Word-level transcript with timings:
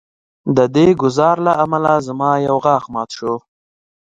د 0.55 0.57
دې 0.75 0.87
ګزار 1.01 1.37
له 1.47 1.53
امله 1.63 1.93
زما 2.07 2.31
یو 2.47 2.55
غاښ 2.65 2.83
مات 2.93 3.09
شو 3.17 3.33